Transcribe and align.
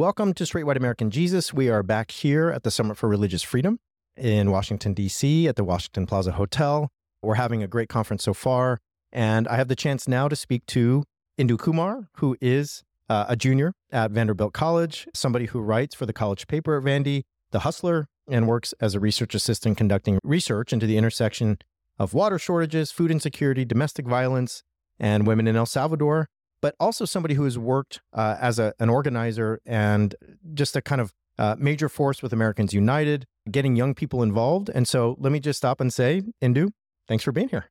Welcome 0.00 0.32
to 0.32 0.46
Straight 0.46 0.64
White 0.64 0.78
American 0.78 1.10
Jesus. 1.10 1.52
We 1.52 1.68
are 1.68 1.82
back 1.82 2.10
here 2.10 2.48
at 2.48 2.62
the 2.62 2.70
Summit 2.70 2.96
for 2.96 3.06
Religious 3.06 3.42
Freedom 3.42 3.78
in 4.16 4.50
Washington, 4.50 4.94
D.C., 4.94 5.46
at 5.46 5.56
the 5.56 5.62
Washington 5.62 6.06
Plaza 6.06 6.32
Hotel. 6.32 6.88
We're 7.20 7.34
having 7.34 7.62
a 7.62 7.66
great 7.66 7.90
conference 7.90 8.24
so 8.24 8.32
far. 8.32 8.78
And 9.12 9.46
I 9.46 9.56
have 9.56 9.68
the 9.68 9.76
chance 9.76 10.08
now 10.08 10.26
to 10.26 10.34
speak 10.34 10.64
to 10.68 11.04
Indu 11.38 11.58
Kumar, 11.58 12.08
who 12.14 12.34
is 12.40 12.82
uh, 13.10 13.26
a 13.28 13.36
junior 13.36 13.74
at 13.92 14.10
Vanderbilt 14.10 14.54
College, 14.54 15.06
somebody 15.12 15.44
who 15.44 15.60
writes 15.60 15.94
for 15.94 16.06
the 16.06 16.14
college 16.14 16.46
paper 16.46 16.78
at 16.78 16.82
Vandy, 16.82 17.24
The 17.50 17.60
Hustler, 17.60 18.06
and 18.26 18.48
works 18.48 18.72
as 18.80 18.94
a 18.94 19.00
research 19.00 19.34
assistant 19.34 19.76
conducting 19.76 20.18
research 20.24 20.72
into 20.72 20.86
the 20.86 20.96
intersection 20.96 21.58
of 21.98 22.14
water 22.14 22.38
shortages, 22.38 22.90
food 22.90 23.10
insecurity, 23.10 23.66
domestic 23.66 24.06
violence, 24.06 24.62
and 24.98 25.26
women 25.26 25.46
in 25.46 25.56
El 25.56 25.66
Salvador 25.66 26.26
but 26.60 26.74
also 26.78 27.04
somebody 27.04 27.34
who 27.34 27.44
has 27.44 27.58
worked 27.58 28.00
uh, 28.12 28.36
as 28.40 28.58
a, 28.58 28.74
an 28.78 28.88
organizer 28.88 29.60
and 29.64 30.14
just 30.54 30.76
a 30.76 30.82
kind 30.82 31.00
of 31.00 31.12
uh, 31.38 31.56
major 31.58 31.88
force 31.88 32.22
with 32.22 32.32
Americans 32.32 32.74
United, 32.74 33.26
getting 33.50 33.74
young 33.74 33.94
people 33.94 34.22
involved. 34.22 34.68
And 34.68 34.86
so 34.86 35.16
let 35.18 35.32
me 35.32 35.40
just 35.40 35.56
stop 35.56 35.80
and 35.80 35.92
say, 35.92 36.22
Indu, 36.42 36.70
thanks 37.08 37.24
for 37.24 37.32
being 37.32 37.48
here. 37.48 37.70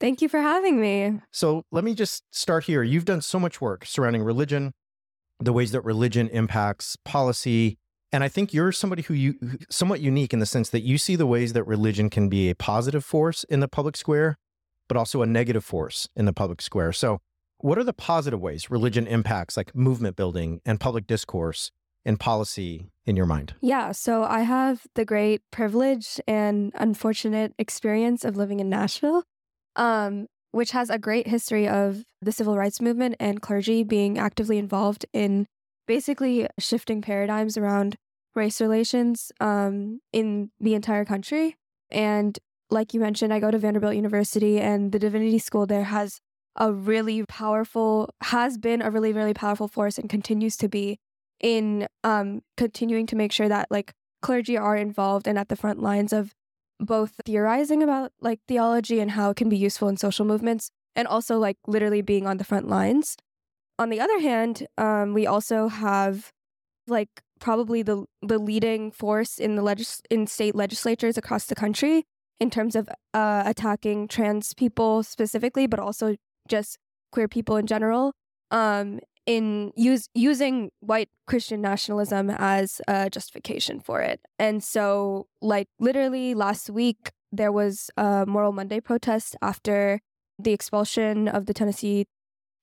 Thank 0.00 0.22
you 0.22 0.28
for 0.30 0.40
having 0.40 0.80
me. 0.80 1.20
So 1.30 1.66
let 1.70 1.84
me 1.84 1.94
just 1.94 2.24
start 2.30 2.64
here. 2.64 2.82
You've 2.82 3.04
done 3.04 3.20
so 3.20 3.38
much 3.38 3.60
work 3.60 3.84
surrounding 3.84 4.22
religion, 4.22 4.72
the 5.38 5.52
ways 5.52 5.72
that 5.72 5.82
religion 5.82 6.28
impacts 6.28 6.96
policy. 7.04 7.76
And 8.10 8.24
I 8.24 8.28
think 8.28 8.54
you're 8.54 8.72
somebody 8.72 9.02
who 9.02 9.12
you 9.12 9.34
somewhat 9.68 10.00
unique 10.00 10.32
in 10.32 10.38
the 10.38 10.46
sense 10.46 10.70
that 10.70 10.80
you 10.80 10.96
see 10.96 11.16
the 11.16 11.26
ways 11.26 11.52
that 11.52 11.64
religion 11.64 12.08
can 12.08 12.30
be 12.30 12.48
a 12.48 12.54
positive 12.54 13.04
force 13.04 13.44
in 13.44 13.60
the 13.60 13.68
public 13.68 13.96
square, 13.96 14.38
but 14.88 14.96
also 14.96 15.20
a 15.20 15.26
negative 15.26 15.64
force 15.64 16.08
in 16.16 16.24
the 16.24 16.32
public 16.32 16.62
square. 16.62 16.92
So 16.94 17.20
what 17.62 17.78
are 17.78 17.84
the 17.84 17.92
positive 17.92 18.40
ways 18.40 18.70
religion 18.70 19.06
impacts 19.06 19.56
like 19.56 19.74
movement 19.74 20.16
building 20.16 20.60
and 20.64 20.80
public 20.80 21.06
discourse 21.06 21.70
and 22.04 22.18
policy 22.18 22.90
in 23.04 23.16
your 23.16 23.26
mind? 23.26 23.54
Yeah, 23.60 23.92
so 23.92 24.24
I 24.24 24.40
have 24.40 24.86
the 24.94 25.04
great 25.04 25.42
privilege 25.50 26.20
and 26.26 26.72
unfortunate 26.74 27.52
experience 27.58 28.24
of 28.24 28.36
living 28.36 28.60
in 28.60 28.68
Nashville, 28.68 29.24
um, 29.76 30.26
which 30.52 30.70
has 30.72 30.90
a 30.90 30.98
great 30.98 31.28
history 31.28 31.68
of 31.68 32.04
the 32.22 32.32
civil 32.32 32.56
rights 32.56 32.80
movement 32.80 33.16
and 33.20 33.42
clergy 33.42 33.82
being 33.82 34.18
actively 34.18 34.58
involved 34.58 35.06
in 35.12 35.46
basically 35.86 36.46
shifting 36.58 37.02
paradigms 37.02 37.56
around 37.56 37.96
race 38.34 38.60
relations 38.60 39.32
um, 39.40 40.00
in 40.12 40.50
the 40.60 40.74
entire 40.74 41.04
country. 41.04 41.56
And 41.90 42.38
like 42.70 42.94
you 42.94 43.00
mentioned, 43.00 43.32
I 43.32 43.40
go 43.40 43.50
to 43.50 43.58
Vanderbilt 43.58 43.96
University, 43.96 44.60
and 44.60 44.92
the 44.92 44.98
Divinity 44.98 45.38
School 45.38 45.66
there 45.66 45.84
has 45.84 46.20
a 46.56 46.72
really 46.72 47.24
powerful, 47.24 48.10
has 48.22 48.58
been 48.58 48.82
a 48.82 48.90
really, 48.90 49.12
really 49.12 49.34
powerful 49.34 49.68
force 49.68 49.98
and 49.98 50.08
continues 50.08 50.56
to 50.58 50.68
be 50.68 50.98
in 51.40 51.86
um, 52.04 52.42
continuing 52.56 53.06
to 53.06 53.16
make 53.16 53.32
sure 53.32 53.48
that 53.48 53.68
like 53.70 53.92
clergy 54.20 54.56
are 54.56 54.76
involved 54.76 55.26
and 55.26 55.38
at 55.38 55.48
the 55.48 55.56
front 55.56 55.80
lines 55.80 56.12
of 56.12 56.34
both 56.78 57.14
theorizing 57.24 57.82
about 57.82 58.12
like 58.20 58.40
theology 58.48 59.00
and 59.00 59.12
how 59.12 59.30
it 59.30 59.36
can 59.36 59.48
be 59.48 59.56
useful 59.56 59.88
in 59.88 59.96
social 59.96 60.24
movements 60.24 60.70
and 60.96 61.06
also 61.06 61.38
like 61.38 61.56
literally 61.66 62.02
being 62.02 62.26
on 62.26 62.38
the 62.38 62.44
front 62.44 62.68
lines. 62.68 63.16
On 63.78 63.90
the 63.90 64.00
other 64.00 64.20
hand, 64.20 64.66
um, 64.76 65.14
we 65.14 65.26
also 65.26 65.68
have 65.68 66.32
like 66.86 67.08
probably 67.38 67.82
the 67.82 68.04
the 68.20 68.38
leading 68.38 68.90
force 68.90 69.38
in 69.38 69.56
the 69.56 69.62
legis- 69.62 70.02
in 70.10 70.26
state 70.26 70.54
legislatures 70.54 71.16
across 71.16 71.46
the 71.46 71.54
country 71.54 72.04
in 72.38 72.50
terms 72.50 72.74
of 72.74 72.88
uh, 73.14 73.42
attacking 73.46 74.08
trans 74.08 74.54
people 74.54 75.02
specifically, 75.02 75.66
but 75.66 75.78
also 75.78 76.16
just 76.50 76.78
queer 77.12 77.28
people 77.28 77.56
in 77.56 77.66
general 77.66 78.12
um, 78.50 79.00
in 79.26 79.72
use 79.76 80.08
using 80.14 80.70
white 80.80 81.08
Christian 81.26 81.60
nationalism 81.60 82.30
as 82.30 82.80
a 82.88 83.08
justification 83.08 83.80
for 83.80 84.00
it. 84.00 84.20
And 84.38 84.62
so, 84.62 85.26
like 85.40 85.68
literally 85.78 86.34
last 86.34 86.68
week, 86.70 87.10
there 87.32 87.52
was 87.52 87.90
a 87.96 88.24
Moral 88.26 88.52
Monday 88.52 88.80
protest 88.80 89.36
after 89.40 90.00
the 90.38 90.52
expulsion 90.52 91.28
of 91.28 91.46
the 91.46 91.54
Tennessee 91.54 92.06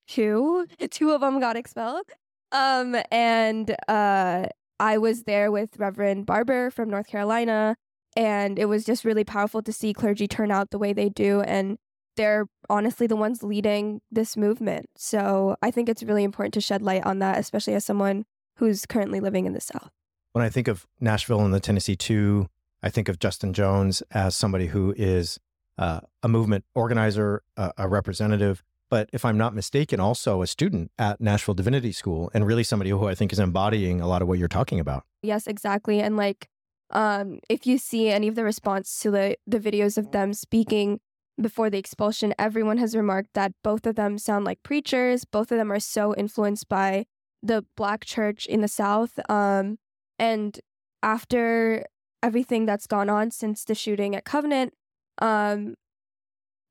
two. 0.07 0.67
Two 0.91 1.11
of 1.11 1.21
them 1.21 1.39
got 1.39 1.55
expelled. 1.55 2.05
Um, 2.51 2.95
and 3.11 3.75
uh, 3.87 4.47
I 4.79 4.97
was 4.97 5.23
there 5.23 5.51
with 5.51 5.77
Reverend 5.77 6.25
Barber 6.25 6.71
from 6.71 6.89
North 6.89 7.07
Carolina, 7.07 7.75
and 8.15 8.57
it 8.57 8.65
was 8.65 8.85
just 8.85 9.03
really 9.03 9.25
powerful 9.25 9.61
to 9.61 9.73
see 9.73 9.93
clergy 9.93 10.27
turn 10.27 10.49
out 10.49 10.71
the 10.71 10.77
way 10.77 10.93
they 10.93 11.09
do 11.09 11.41
and 11.41 11.77
they're 12.17 12.47
honestly 12.69 13.07
the 13.07 13.15
ones 13.15 13.41
leading 13.41 14.01
this 14.11 14.35
movement. 14.35 14.87
So 14.97 15.55
I 15.61 15.71
think 15.71 15.87
it's 15.87 16.03
really 16.03 16.23
important 16.23 16.53
to 16.55 16.61
shed 16.61 16.81
light 16.81 17.05
on 17.05 17.19
that, 17.19 17.37
especially 17.37 17.73
as 17.75 17.85
someone 17.85 18.25
who's 18.57 18.85
currently 18.85 19.19
living 19.19 19.45
in 19.45 19.53
the 19.53 19.61
South. 19.61 19.89
When 20.33 20.43
I 20.43 20.49
think 20.49 20.67
of 20.67 20.85
Nashville 20.99 21.39
and 21.45 21.53
the 21.53 21.59
Tennessee 21.59 21.95
Two, 21.95 22.49
I 22.83 22.89
think 22.89 23.07
of 23.07 23.19
Justin 23.19 23.53
Jones 23.53 24.03
as 24.11 24.35
somebody 24.35 24.67
who 24.67 24.93
is 24.97 25.39
uh, 25.77 26.01
a 26.21 26.27
movement 26.27 26.65
organizer, 26.75 27.43
uh, 27.55 27.71
a 27.77 27.87
representative, 27.87 28.63
but 28.89 29.09
if 29.11 29.25
I'm 29.25 29.37
not 29.37 29.53
mistaken, 29.53 29.99
also 29.99 30.41
a 30.41 30.47
student 30.47 30.91
at 30.97 31.19
Nashville 31.19 31.55
Divinity 31.55 31.91
School, 31.91 32.31
and 32.33 32.45
really 32.45 32.63
somebody 32.63 32.89
who 32.89 33.07
I 33.07 33.15
think 33.15 33.33
is 33.33 33.39
embodying 33.39 34.01
a 34.01 34.07
lot 34.07 34.21
of 34.21 34.27
what 34.27 34.39
you're 34.39 34.47
talking 34.47 34.79
about. 34.79 35.03
Yes, 35.21 35.47
exactly. 35.47 35.99
And 35.99 36.17
like, 36.17 36.49
um, 36.91 37.39
if 37.49 37.67
you 37.67 37.77
see 37.77 38.09
any 38.09 38.27
of 38.27 38.35
the 38.35 38.43
response 38.43 38.99
to 39.01 39.11
the 39.11 39.37
the 39.45 39.59
videos 39.59 39.97
of 39.97 40.11
them 40.11 40.33
speaking 40.33 40.99
before 41.39 41.69
the 41.69 41.77
expulsion, 41.77 42.33
everyone 42.39 42.77
has 42.77 42.95
remarked 42.95 43.33
that 43.33 43.53
both 43.63 43.85
of 43.85 43.95
them 43.95 44.17
sound 44.17 44.45
like 44.45 44.63
preachers. 44.63 45.25
Both 45.25 45.51
of 45.51 45.57
them 45.57 45.71
are 45.71 45.79
so 45.79 46.15
influenced 46.15 46.67
by 46.67 47.05
the 47.43 47.63
Black 47.75 48.05
church 48.05 48.45
in 48.47 48.61
the 48.61 48.67
South. 48.67 49.19
Um, 49.29 49.77
and 50.17 50.59
after 51.03 51.85
everything 52.23 52.65
that's 52.65 52.87
gone 52.87 53.09
on 53.09 53.31
since 53.31 53.63
the 53.63 53.75
shooting 53.75 54.15
at 54.15 54.25
Covenant, 54.25 54.73
um, 55.19 55.75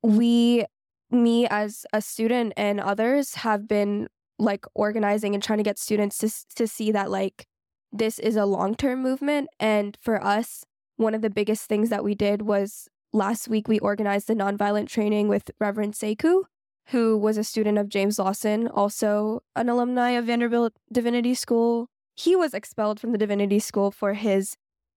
we, 0.03 0.65
me 1.09 1.47
as 1.47 1.85
a 1.93 2.01
student 2.01 2.53
and 2.57 2.79
others, 2.79 3.35
have 3.35 3.67
been 3.67 4.07
like 4.39 4.65
organizing 4.75 5.33
and 5.33 5.41
trying 5.41 5.57
to 5.57 5.63
get 5.63 5.79
students 5.79 6.17
to 6.19 6.29
to 6.55 6.67
see 6.67 6.91
that 6.91 7.09
like 7.09 7.47
this 7.91 8.19
is 8.19 8.35
a 8.35 8.45
long 8.45 8.75
term 8.75 9.01
movement. 9.01 9.49
And 9.59 9.97
for 10.01 10.23
us, 10.23 10.63
one 10.97 11.15
of 11.15 11.21
the 11.21 11.29
biggest 11.29 11.67
things 11.67 11.89
that 11.89 12.03
we 12.03 12.15
did 12.15 12.41
was 12.43 12.87
last 13.13 13.47
week 13.47 13.67
we 13.67 13.79
organized 13.79 14.29
a 14.29 14.35
nonviolent 14.35 14.87
training 14.87 15.27
with 15.27 15.51
Reverend 15.59 15.93
Sekou, 15.93 16.43
who 16.87 17.17
was 17.17 17.37
a 17.37 17.43
student 17.43 17.77
of 17.77 17.89
James 17.89 18.19
Lawson, 18.19 18.67
also 18.67 19.41
an 19.55 19.69
alumni 19.69 20.11
of 20.11 20.25
Vanderbilt 20.25 20.73
Divinity 20.91 21.33
School. 21.33 21.87
He 22.15 22.35
was 22.35 22.53
expelled 22.53 22.99
from 22.99 23.11
the 23.11 23.17
Divinity 23.17 23.59
School 23.59 23.91
for 23.91 24.13
his 24.13 24.55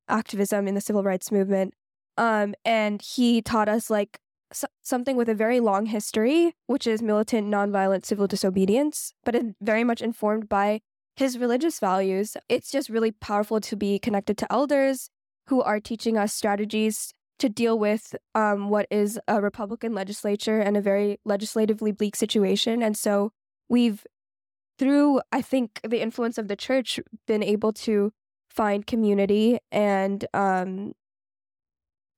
activism 0.08 0.66
in 0.68 0.74
the 0.74 0.80
civil 0.80 1.02
rights 1.02 1.30
movement. 1.30 1.74
Um, 2.16 2.54
and 2.64 3.00
he 3.02 3.42
taught 3.42 3.68
us 3.68 3.90
like 3.90 4.18
so- 4.52 4.68
something 4.82 5.16
with 5.16 5.28
a 5.28 5.34
very 5.34 5.60
long 5.60 5.86
history, 5.86 6.54
which 6.66 6.86
is 6.86 7.02
militant 7.02 7.48
nonviolent 7.48 8.04
civil 8.04 8.26
disobedience, 8.26 9.12
but 9.24 9.36
very 9.60 9.84
much 9.84 10.02
informed 10.02 10.48
by 10.48 10.80
his 11.16 11.38
religious 11.38 11.78
values. 11.78 12.36
It's 12.48 12.70
just 12.70 12.88
really 12.88 13.12
powerful 13.12 13.60
to 13.60 13.76
be 13.76 13.98
connected 13.98 14.38
to 14.38 14.52
elders 14.52 15.10
who 15.48 15.62
are 15.62 15.80
teaching 15.80 16.16
us 16.16 16.32
strategies 16.32 17.12
to 17.40 17.48
deal 17.48 17.78
with 17.78 18.14
um, 18.34 18.68
what 18.68 18.86
is 18.90 19.18
a 19.26 19.40
Republican 19.40 19.94
legislature 19.94 20.60
and 20.60 20.76
a 20.76 20.80
very 20.80 21.18
legislatively 21.24 21.92
bleak 21.92 22.16
situation. 22.16 22.82
And 22.82 22.96
so 22.96 23.32
we've, 23.68 24.06
through, 24.78 25.20
I 25.32 25.42
think, 25.42 25.80
the 25.86 26.00
influence 26.00 26.38
of 26.38 26.48
the 26.48 26.56
church, 26.56 27.00
been 27.26 27.42
able 27.42 27.72
to 27.72 28.12
find 28.48 28.86
community 28.86 29.58
and 29.70 30.24
um, 30.34 30.92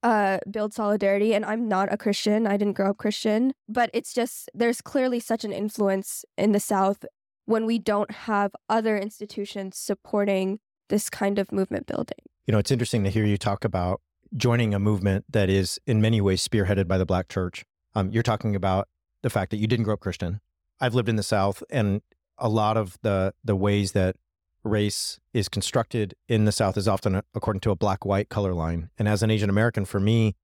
uh, 0.03 0.39
build 0.51 0.75
solidarity. 0.75 1.35
And 1.35 1.45
I'm 1.45 1.69
not 1.69 1.93
a 1.93 1.97
Christian, 1.97 2.47
I 2.47 2.57
didn't 2.57 2.75
grow 2.75 2.91
up 2.91 2.99
Christian, 2.99 3.53
but 3.69 3.91
it's 3.93 4.13
just, 4.13 4.51
there's 4.55 4.81
clearly 4.81 5.21
such 5.21 5.45
an 5.45 5.53
influence 5.53 6.25
in 6.37 6.53
the 6.53 6.61
South 6.61 7.05
when 7.45 7.67
we 7.67 7.79
don't 7.79 8.11
have 8.11 8.53
other 8.69 8.97
institutions 8.97 9.77
supporting 9.77 10.59
this 10.89 11.11
kind 11.11 11.39
of 11.39 11.51
movement 11.53 11.87
building. 11.87 12.19
You 12.47 12.53
know, 12.53 12.59
it's 12.59 12.71
interesting 12.71 13.05
to 13.05 13.11
hear 13.11 13.25
you 13.25 13.37
talk 13.37 13.65
about 13.65 14.01
joining 14.37 14.75
a 14.75 14.79
movement 14.79 15.25
that 15.31 15.49
is 15.49 15.79
in 15.87 16.01
many 16.01 16.21
ways 16.21 16.47
spearheaded 16.47 16.89
by 16.89 16.99
the 16.99 17.07
Black 17.07 17.29
church. 17.29 17.65
Um, 17.95 18.11
you're 18.11 18.23
talking 18.23 18.57
about 18.57 18.89
the 19.23 19.31
fact 19.31 19.51
that 19.51 19.59
you 19.59 19.67
didn't 19.67 19.85
grow 19.85 19.95
up 19.95 20.01
Christian. 20.01 20.41
I've 20.81 20.95
lived 20.95 21.09
in 21.09 21.17
the 21.17 21.23
South, 21.23 21.63
and 21.71 22.03
a 22.39 22.49
lot 22.49 22.77
of 22.77 22.99
the 23.03 23.35
the 23.45 23.55
ways 23.55 23.93
that 23.93 24.17
race 24.65 25.19
is 25.33 25.49
constructed 25.49 26.15
in 26.29 26.45
the 26.45 26.53
South 26.53 26.77
is 26.77 26.89
often 26.89 27.21
according 27.35 27.61
to 27.61 27.71
a 27.71 27.77
black 27.77 28.05
white 28.05 28.29
color 28.29 28.55
line. 28.55 28.91
And 28.99 29.09
as 29.09 29.23
an 29.23 29.31
Asian 29.31 29.51
American, 29.51 29.85
for 29.85 30.01
me, 30.01 30.37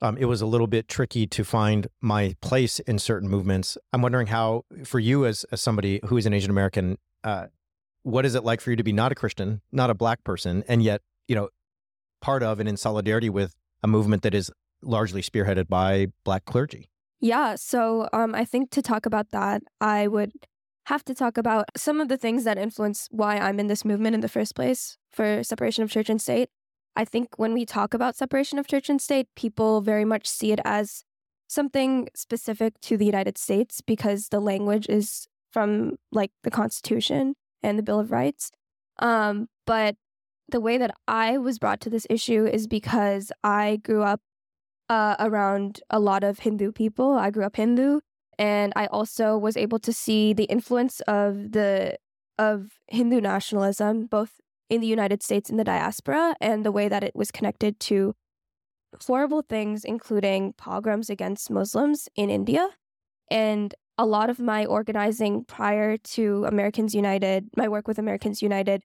um, 0.00 0.16
it 0.18 0.26
was 0.26 0.40
a 0.40 0.46
little 0.46 0.66
bit 0.66 0.88
tricky 0.88 1.26
to 1.26 1.44
find 1.44 1.88
my 2.00 2.34
place 2.40 2.78
in 2.80 2.98
certain 2.98 3.28
movements. 3.28 3.78
I'm 3.92 4.02
wondering 4.02 4.28
how, 4.28 4.64
for 4.84 4.98
you 4.98 5.26
as, 5.26 5.44
as 5.52 5.60
somebody 5.60 6.00
who 6.06 6.16
is 6.16 6.26
an 6.26 6.32
Asian 6.32 6.50
American, 6.50 6.98
uh, 7.24 7.46
what 8.02 8.26
is 8.26 8.34
it 8.34 8.44
like 8.44 8.60
for 8.60 8.70
you 8.70 8.76
to 8.76 8.82
be 8.82 8.92
not 8.92 9.12
a 9.12 9.14
Christian, 9.14 9.62
not 9.72 9.90
a 9.90 9.94
black 9.94 10.22
person, 10.22 10.64
and 10.68 10.82
yet, 10.82 11.00
you 11.28 11.34
know, 11.34 11.48
part 12.20 12.42
of 12.42 12.60
and 12.60 12.68
in 12.68 12.76
solidarity 12.76 13.28
with 13.28 13.54
a 13.82 13.86
movement 13.86 14.22
that 14.22 14.34
is 14.34 14.50
largely 14.82 15.22
spearheaded 15.22 15.68
by 15.68 16.08
black 16.24 16.44
clergy? 16.44 16.88
Yeah. 17.20 17.54
So 17.54 18.08
um, 18.12 18.34
I 18.34 18.44
think 18.44 18.70
to 18.72 18.82
talk 18.82 19.06
about 19.06 19.30
that, 19.30 19.62
I 19.80 20.06
would 20.06 20.32
have 20.86 21.04
to 21.04 21.14
talk 21.14 21.36
about 21.36 21.64
some 21.76 22.00
of 22.00 22.08
the 22.08 22.16
things 22.16 22.44
that 22.44 22.58
influence 22.58 23.08
why 23.10 23.36
I'm 23.36 23.58
in 23.58 23.66
this 23.66 23.84
movement 23.84 24.14
in 24.14 24.20
the 24.20 24.28
first 24.28 24.54
place 24.54 24.98
for 25.10 25.42
separation 25.42 25.82
of 25.82 25.90
church 25.90 26.08
and 26.08 26.20
state. 26.20 26.48
I 26.94 27.04
think 27.04 27.30
when 27.36 27.52
we 27.52 27.66
talk 27.66 27.92
about 27.92 28.16
separation 28.16 28.58
of 28.58 28.68
church 28.68 28.88
and 28.88 29.00
state, 29.00 29.26
people 29.34 29.80
very 29.80 30.04
much 30.04 30.26
see 30.26 30.52
it 30.52 30.60
as 30.64 31.04
something 31.48 32.08
specific 32.14 32.80
to 32.82 32.96
the 32.96 33.04
United 33.04 33.36
States 33.38 33.80
because 33.80 34.28
the 34.28 34.40
language 34.40 34.86
is 34.88 35.26
from 35.50 35.96
like 36.12 36.30
the 36.42 36.50
Constitution 36.50 37.34
and 37.62 37.78
the 37.78 37.82
Bill 37.82 38.00
of 38.00 38.10
Rights. 38.10 38.50
Um, 38.98 39.48
but 39.66 39.96
the 40.48 40.60
way 40.60 40.78
that 40.78 40.94
I 41.08 41.38
was 41.38 41.58
brought 41.58 41.80
to 41.82 41.90
this 41.90 42.06
issue 42.08 42.46
is 42.46 42.66
because 42.66 43.32
I 43.42 43.80
grew 43.82 44.02
up 44.02 44.20
uh, 44.88 45.16
around 45.18 45.80
a 45.90 45.98
lot 45.98 46.22
of 46.22 46.40
Hindu 46.40 46.72
people. 46.72 47.14
I 47.14 47.30
grew 47.30 47.44
up 47.44 47.56
Hindu, 47.56 48.00
and 48.38 48.72
I 48.76 48.86
also 48.86 49.36
was 49.36 49.56
able 49.56 49.78
to 49.80 49.92
see 49.92 50.32
the 50.32 50.44
influence 50.44 51.00
of 51.00 51.52
the 51.52 51.96
of 52.38 52.72
Hindu 52.88 53.20
nationalism, 53.20 54.06
both 54.06 54.40
in 54.68 54.80
the 54.80 54.86
United 54.86 55.22
States 55.22 55.48
and 55.48 55.58
the 55.58 55.64
diaspora, 55.64 56.36
and 56.40 56.64
the 56.64 56.72
way 56.72 56.88
that 56.88 57.02
it 57.02 57.16
was 57.16 57.30
connected 57.30 57.80
to 57.80 58.14
horrible 59.06 59.42
things, 59.42 59.84
including 59.84 60.52
pogroms 60.52 61.10
against 61.10 61.50
Muslims 61.50 62.08
in 62.14 62.30
India. 62.30 62.68
And 63.30 63.74
a 63.98 64.06
lot 64.06 64.28
of 64.28 64.38
my 64.38 64.66
organizing 64.66 65.44
prior 65.44 65.96
to 65.96 66.44
Americans 66.44 66.94
United, 66.94 67.48
my 67.56 67.68
work 67.68 67.88
with 67.88 67.98
Americans 67.98 68.42
United, 68.42 68.82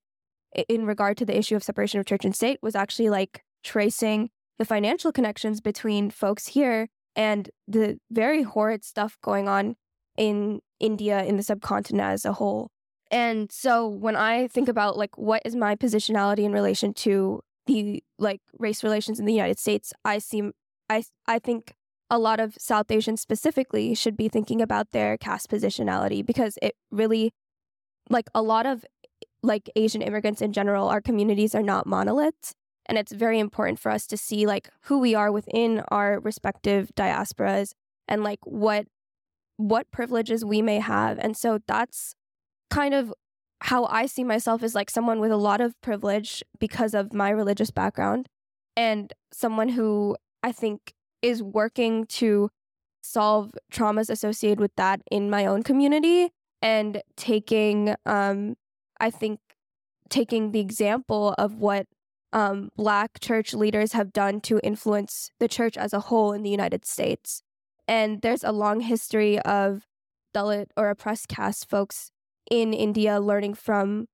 in 0.67 0.85
regard 0.85 1.17
to 1.17 1.25
the 1.25 1.37
issue 1.37 1.55
of 1.55 1.63
separation 1.63 1.99
of 1.99 2.05
church 2.05 2.25
and 2.25 2.35
state, 2.35 2.59
was 2.61 2.75
actually 2.75 3.09
like 3.09 3.43
tracing 3.63 4.29
the 4.57 4.65
financial 4.65 5.11
connections 5.11 5.61
between 5.61 6.09
folks 6.09 6.47
here 6.47 6.89
and 7.15 7.49
the 7.67 7.99
very 8.09 8.43
horrid 8.43 8.83
stuff 8.83 9.17
going 9.23 9.47
on 9.47 9.75
in 10.17 10.59
India, 10.79 11.23
in 11.23 11.37
the 11.37 11.43
subcontinent 11.43 12.13
as 12.13 12.25
a 12.25 12.33
whole. 12.33 12.69
And 13.09 13.51
so 13.51 13.87
when 13.87 14.15
I 14.15 14.47
think 14.47 14.69
about 14.69 14.97
like 14.97 15.17
what 15.17 15.41
is 15.45 15.55
my 15.55 15.75
positionality 15.75 16.43
in 16.43 16.53
relation 16.53 16.93
to 16.93 17.41
the 17.67 18.03
like 18.17 18.41
race 18.57 18.83
relations 18.83 19.19
in 19.19 19.25
the 19.25 19.33
United 19.33 19.59
States, 19.59 19.93
I 20.05 20.19
seem 20.19 20.53
I 20.89 21.03
I 21.27 21.39
think 21.39 21.75
a 22.09 22.17
lot 22.17 22.39
of 22.39 22.55
South 22.57 22.91
Asians 22.91 23.21
specifically 23.21 23.95
should 23.95 24.17
be 24.17 24.29
thinking 24.29 24.61
about 24.61 24.91
their 24.91 25.17
caste 25.17 25.49
positionality 25.49 26.25
because 26.25 26.57
it 26.61 26.75
really 26.91 27.31
like 28.09 28.27
a 28.33 28.41
lot 28.41 28.65
of 28.65 28.85
like 29.43 29.69
Asian 29.75 30.01
immigrants 30.01 30.41
in 30.41 30.53
general, 30.53 30.87
our 30.87 31.01
communities 31.01 31.55
are 31.55 31.63
not 31.63 31.87
monoliths 31.87 32.53
and 32.85 32.97
it's 32.97 33.11
very 33.11 33.39
important 33.39 33.79
for 33.79 33.91
us 33.91 34.05
to 34.07 34.17
see 34.17 34.45
like 34.45 34.69
who 34.83 34.99
we 34.99 35.15
are 35.15 35.31
within 35.31 35.83
our 35.89 36.19
respective 36.19 36.91
diasporas 36.95 37.71
and 38.07 38.23
like 38.23 38.39
what 38.43 38.87
what 39.57 39.89
privileges 39.91 40.43
we 40.43 40.61
may 40.61 40.79
have. 40.79 41.19
And 41.19 41.37
so 41.37 41.59
that's 41.67 42.15
kind 42.71 42.93
of 42.93 43.13
how 43.61 43.85
i 43.85 44.05
see 44.05 44.23
myself 44.23 44.63
as 44.63 44.73
like 44.73 44.89
someone 44.89 45.19
with 45.19 45.31
a 45.31 45.37
lot 45.37 45.61
of 45.61 45.79
privilege 45.81 46.43
because 46.59 46.93
of 46.93 47.13
my 47.13 47.29
religious 47.29 47.69
background 47.69 48.27
and 48.75 49.13
someone 49.31 49.69
who 49.69 50.15
i 50.41 50.51
think 50.51 50.93
is 51.21 51.43
working 51.43 52.05
to 52.05 52.49
solve 53.03 53.53
traumas 53.71 54.09
associated 54.09 54.59
with 54.59 54.75
that 54.77 55.01
in 55.11 55.29
my 55.29 55.45
own 55.45 55.61
community 55.61 56.29
and 56.61 57.01
taking 57.15 57.93
um 58.05 58.55
i 59.01 59.09
think 59.09 59.39
taking 60.09 60.51
the 60.51 60.59
example 60.59 61.33
of 61.37 61.55
what 61.55 61.87
um, 62.33 62.69
Black 62.75 63.19
church 63.19 63.53
leaders 63.53 63.93
have 63.93 64.13
done 64.13 64.41
to 64.41 64.59
influence 64.63 65.31
the 65.39 65.47
church 65.47 65.77
as 65.77 65.93
a 65.93 65.99
whole 65.99 66.31
in 66.33 66.43
the 66.43 66.49
United 66.49 66.85
States. 66.85 67.41
And 67.87 68.21
there's 68.21 68.43
a 68.43 68.51
long 68.51 68.81
history 68.81 69.39
of 69.39 69.87
Dalit 70.33 70.67
or 70.77 70.89
oppressed 70.89 71.27
caste 71.27 71.69
folks 71.69 72.11
in 72.49 72.73
India 72.73 73.19
learning 73.19 73.55
from 73.55 74.07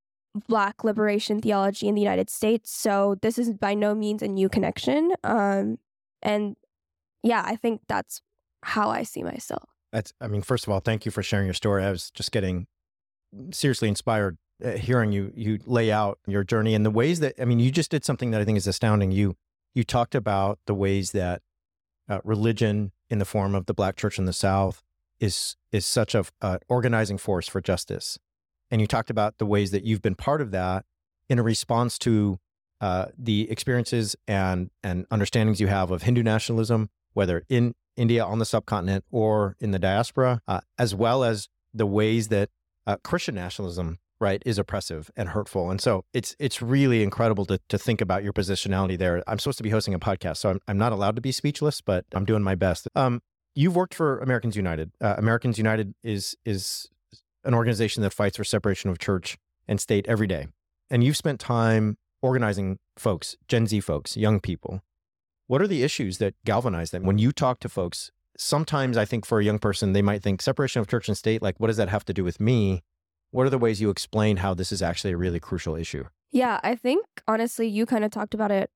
Black 0.47 0.83
liberation 0.83 1.41
theology 1.41 1.87
in 1.87 1.95
the 1.95 2.01
United 2.01 2.29
States. 2.29 2.71
So 2.71 3.15
this 3.21 3.37
is 3.37 3.53
by 3.53 3.73
no 3.73 3.93
means 3.93 4.21
a 4.21 4.27
new 4.27 4.49
connection. 4.49 5.13
Um, 5.23 5.77
and 6.21 6.55
yeah, 7.23 7.43
I 7.45 7.55
think 7.55 7.81
that's 7.87 8.21
how 8.63 8.89
I 8.89 9.03
see 9.03 9.23
myself. 9.23 9.69
That's, 9.91 10.13
I 10.21 10.27
mean, 10.27 10.41
first 10.41 10.65
of 10.65 10.73
all, 10.73 10.79
thank 10.79 11.05
you 11.05 11.11
for 11.11 11.23
sharing 11.23 11.45
your 11.45 11.53
story. 11.53 11.83
I 11.83 11.91
was 11.91 12.11
just 12.11 12.31
getting 12.31 12.67
seriously 13.51 13.87
inspired 13.87 14.37
uh, 14.63 14.71
hearing 14.71 15.11
you 15.11 15.31
you 15.35 15.59
lay 15.65 15.91
out 15.91 16.19
your 16.25 16.43
journey 16.43 16.73
and 16.73 16.85
the 16.85 16.91
ways 16.91 17.19
that 17.19 17.35
I 17.39 17.45
mean 17.45 17.59
you 17.59 17.71
just 17.71 17.91
did 17.91 18.03
something 18.03 18.31
that 18.31 18.41
I 18.41 18.45
think 18.45 18.57
is 18.57 18.67
astounding. 18.67 19.11
You 19.11 19.35
you 19.75 19.83
talked 19.83 20.15
about 20.15 20.59
the 20.65 20.73
ways 20.73 21.11
that 21.11 21.41
uh, 22.09 22.19
religion 22.23 22.91
in 23.09 23.19
the 23.19 23.25
form 23.25 23.53
of 23.53 23.65
the 23.67 23.73
Black 23.73 23.95
Church 23.95 24.17
in 24.17 24.25
the 24.25 24.33
South 24.33 24.83
is 25.19 25.55
is 25.71 25.85
such 25.85 26.15
a 26.15 26.25
uh, 26.41 26.57
organizing 26.67 27.17
force 27.17 27.47
for 27.47 27.61
justice, 27.61 28.17
and 28.71 28.81
you 28.81 28.87
talked 28.87 29.09
about 29.09 29.37
the 29.37 29.45
ways 29.45 29.71
that 29.71 29.83
you've 29.83 30.01
been 30.01 30.15
part 30.15 30.41
of 30.41 30.51
that 30.51 30.85
in 31.29 31.39
a 31.39 31.43
response 31.43 31.97
to 31.99 32.39
uh, 32.81 33.05
the 33.17 33.49
experiences 33.51 34.15
and 34.27 34.71
and 34.83 35.05
understandings 35.11 35.59
you 35.59 35.67
have 35.67 35.91
of 35.91 36.03
Hindu 36.03 36.23
nationalism, 36.23 36.89
whether 37.13 37.43
in 37.49 37.75
India 37.95 38.23
on 38.23 38.39
the 38.39 38.45
subcontinent 38.45 39.05
or 39.11 39.55
in 39.59 39.71
the 39.71 39.79
diaspora, 39.79 40.41
uh, 40.47 40.61
as 40.77 40.95
well 40.95 41.23
as 41.23 41.49
the 41.73 41.85
ways 41.85 42.29
that 42.29 42.49
uh, 42.85 42.97
Christian 43.03 43.35
nationalism 43.35 43.99
right 44.19 44.41
is 44.45 44.57
oppressive 44.57 45.11
and 45.15 45.29
hurtful. 45.29 45.69
And 45.69 45.79
so 45.79 46.05
it's 46.13 46.35
it's 46.39 46.61
really 46.61 47.03
incredible 47.03 47.45
to, 47.45 47.59
to 47.69 47.77
think 47.77 48.01
about 48.01 48.23
your 48.23 48.33
positionality 48.33 48.97
there. 48.97 49.23
I'm 49.27 49.39
supposed 49.39 49.57
to 49.57 49.63
be 49.63 49.69
hosting 49.69 49.93
a 49.93 49.99
podcast 49.99 50.37
so 50.37 50.49
i'm, 50.49 50.59
I'm 50.67 50.77
not 50.77 50.91
allowed 50.91 51.15
to 51.15 51.21
be 51.21 51.31
speechless 51.31 51.81
but 51.81 52.05
i'm 52.13 52.25
doing 52.25 52.43
my 52.43 52.55
best. 52.55 52.87
Um, 52.95 53.21
you've 53.55 53.75
worked 53.75 53.93
for 53.93 54.19
americans 54.19 54.55
united. 54.55 54.91
Uh, 55.01 55.15
americans 55.17 55.57
united 55.57 55.93
is 56.03 56.35
is 56.45 56.89
an 57.43 57.53
organization 57.53 58.03
that 58.03 58.13
fights 58.13 58.37
for 58.37 58.43
separation 58.43 58.89
of 58.89 58.99
church 58.99 59.37
and 59.67 59.79
state 59.79 60.05
every 60.07 60.27
day. 60.27 60.47
And 60.89 61.03
you've 61.03 61.17
spent 61.17 61.39
time 61.39 61.97
organizing 62.21 62.79
folks 62.97 63.35
gen 63.47 63.67
z 63.67 63.79
folks 63.79 64.17
young 64.17 64.39
people. 64.39 64.81
What 65.47 65.61
are 65.61 65.67
the 65.67 65.83
issues 65.83 66.17
that 66.17 66.33
galvanize 66.43 66.91
them? 66.91 67.03
When 67.03 67.17
you 67.17 67.31
talk 67.31 67.59
to 67.61 67.69
folks 67.69 68.11
sometimes 68.39 68.97
i 68.97 69.03
think 69.03 69.25
for 69.25 69.39
a 69.39 69.43
young 69.43 69.57
person 69.57 69.93
they 69.93 70.01
might 70.01 70.21
think 70.21 70.41
separation 70.41 70.79
of 70.79 70.87
church 70.87 71.07
and 71.07 71.17
state 71.17 71.41
like 71.41 71.59
what 71.59 71.67
does 71.67 71.77
that 71.77 71.89
have 71.89 72.05
to 72.05 72.13
do 72.13 72.23
with 72.23 72.39
me 72.39 72.83
what 73.31 73.45
are 73.45 73.49
the 73.49 73.57
ways 73.57 73.81
you 73.81 73.89
explain 73.89 74.37
how 74.37 74.53
this 74.53 74.71
is 74.71 74.81
actually 74.81 75.13
a 75.13 75.17
really 75.17 75.39
crucial 75.39 75.75
issue? 75.75 76.05
Yeah, 76.31 76.59
I 76.63 76.75
think 76.75 77.05
honestly, 77.27 77.67
you 77.67 77.85
kind 77.85 78.03
of 78.03 78.11
talked 78.11 78.33
about 78.33 78.51
it 78.51 78.69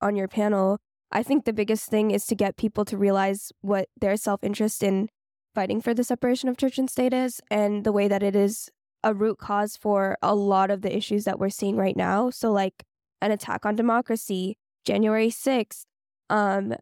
on 0.00 0.16
your 0.16 0.28
panel. 0.28 0.78
I 1.10 1.22
think 1.22 1.44
the 1.44 1.52
biggest 1.52 1.88
thing 1.88 2.10
is 2.10 2.26
to 2.26 2.34
get 2.34 2.56
people 2.56 2.84
to 2.86 2.96
realize 2.96 3.52
what 3.60 3.88
their 4.00 4.16
self 4.16 4.42
interest 4.42 4.82
in 4.82 5.08
fighting 5.54 5.80
for 5.80 5.94
the 5.94 6.04
separation 6.04 6.48
of 6.48 6.56
church 6.56 6.78
and 6.78 6.90
state 6.90 7.14
is 7.14 7.40
and 7.50 7.84
the 7.84 7.92
way 7.92 8.08
that 8.08 8.22
it 8.22 8.34
is 8.34 8.68
a 9.04 9.14
root 9.14 9.38
cause 9.38 9.76
for 9.76 10.16
a 10.22 10.34
lot 10.34 10.70
of 10.70 10.82
the 10.82 10.96
issues 10.96 11.24
that 11.24 11.38
we're 11.38 11.50
seeing 11.50 11.76
right 11.76 11.96
now. 11.96 12.30
So, 12.30 12.50
like 12.50 12.84
an 13.20 13.30
attack 13.30 13.64
on 13.64 13.76
democracy, 13.76 14.56
January 14.84 15.28
6th, 15.28 15.84
um, 16.30 16.74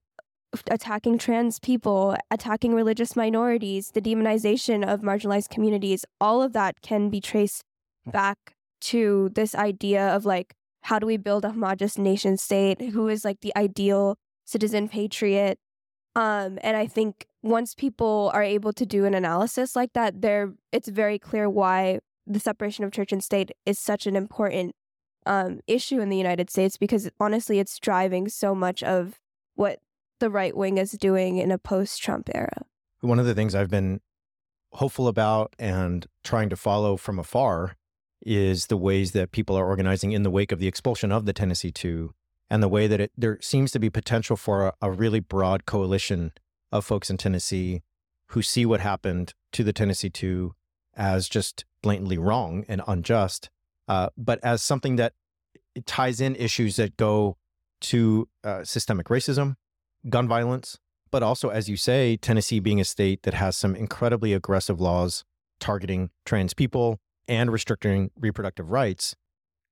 attacking 0.68 1.18
trans 1.18 1.58
people, 1.58 2.16
attacking 2.30 2.74
religious 2.74 3.16
minorities, 3.16 3.90
the 3.92 4.00
demonization 4.00 4.86
of 4.86 5.00
marginalized 5.00 5.48
communities, 5.48 6.04
all 6.20 6.42
of 6.42 6.52
that 6.52 6.80
can 6.82 7.08
be 7.10 7.20
traced 7.20 7.64
back 8.06 8.54
to 8.80 9.30
this 9.34 9.54
idea 9.54 10.08
of 10.14 10.24
like, 10.24 10.54
how 10.82 10.98
do 10.98 11.06
we 11.06 11.16
build 11.16 11.44
a 11.44 11.50
homogenous 11.50 11.96
nation 11.96 12.36
state? 12.36 12.80
Who 12.80 13.08
is 13.08 13.24
like 13.24 13.40
the 13.40 13.52
ideal 13.56 14.16
citizen 14.44 14.88
patriot? 14.88 15.58
Um, 16.14 16.58
and 16.62 16.76
I 16.76 16.86
think 16.86 17.26
once 17.42 17.74
people 17.74 18.30
are 18.34 18.42
able 18.42 18.72
to 18.74 18.84
do 18.84 19.04
an 19.04 19.14
analysis 19.14 19.74
like 19.74 19.92
that, 19.94 20.20
there 20.20 20.52
it's 20.72 20.88
very 20.88 21.18
clear 21.18 21.48
why 21.48 22.00
the 22.26 22.40
separation 22.40 22.84
of 22.84 22.92
church 22.92 23.12
and 23.12 23.22
state 23.22 23.50
is 23.64 23.78
such 23.78 24.06
an 24.06 24.16
important 24.16 24.74
um, 25.24 25.60
issue 25.66 26.00
in 26.00 26.08
the 26.08 26.16
United 26.16 26.50
States 26.50 26.76
because 26.76 27.08
honestly, 27.18 27.58
it's 27.58 27.78
driving 27.78 28.28
so 28.28 28.54
much 28.54 28.82
of 28.82 29.20
what 29.54 29.78
the 30.22 30.30
right 30.30 30.56
wing 30.56 30.78
is 30.78 30.92
doing 30.92 31.38
in 31.38 31.50
a 31.50 31.58
post 31.58 32.00
Trump 32.00 32.30
era. 32.34 32.64
One 33.00 33.18
of 33.18 33.26
the 33.26 33.34
things 33.34 33.54
I've 33.54 33.68
been 33.68 34.00
hopeful 34.72 35.08
about 35.08 35.54
and 35.58 36.06
trying 36.22 36.48
to 36.48 36.56
follow 36.56 36.96
from 36.96 37.18
afar 37.18 37.76
is 38.24 38.68
the 38.68 38.76
ways 38.76 39.10
that 39.12 39.32
people 39.32 39.56
are 39.56 39.66
organizing 39.66 40.12
in 40.12 40.22
the 40.22 40.30
wake 40.30 40.52
of 40.52 40.60
the 40.60 40.68
expulsion 40.68 41.10
of 41.10 41.26
the 41.26 41.32
Tennessee 41.32 41.72
Two 41.72 42.14
and 42.48 42.62
the 42.62 42.68
way 42.68 42.86
that 42.86 43.00
it, 43.00 43.12
there 43.16 43.38
seems 43.40 43.72
to 43.72 43.80
be 43.80 43.90
potential 43.90 44.36
for 44.36 44.68
a, 44.68 44.74
a 44.80 44.90
really 44.92 45.18
broad 45.18 45.66
coalition 45.66 46.32
of 46.70 46.84
folks 46.84 47.10
in 47.10 47.16
Tennessee 47.16 47.82
who 48.28 48.42
see 48.42 48.64
what 48.64 48.80
happened 48.80 49.34
to 49.50 49.64
the 49.64 49.72
Tennessee 49.72 50.10
Two 50.10 50.54
as 50.94 51.28
just 51.28 51.64
blatantly 51.82 52.16
wrong 52.16 52.64
and 52.68 52.80
unjust 52.86 53.50
uh, 53.88 54.08
but 54.16 54.38
as 54.42 54.62
something 54.62 54.96
that 54.96 55.12
ties 55.86 56.20
in 56.20 56.36
issues 56.36 56.76
that 56.76 56.96
go 56.96 57.36
to 57.80 58.28
uh, 58.44 58.64
systemic 58.64 59.08
racism, 59.08 59.56
gun 60.08 60.28
violence, 60.28 60.78
but 61.10 61.22
also, 61.22 61.50
as 61.50 61.68
you 61.68 61.76
say, 61.76 62.16
Tennessee 62.16 62.60
being 62.60 62.80
a 62.80 62.84
state 62.84 63.22
that 63.22 63.34
has 63.34 63.56
some 63.56 63.76
incredibly 63.76 64.32
aggressive 64.32 64.80
laws 64.80 65.24
targeting 65.60 66.10
trans 66.24 66.54
people 66.54 66.98
and 67.28 67.52
restricting 67.52 68.10
reproductive 68.18 68.70
rights. 68.70 69.14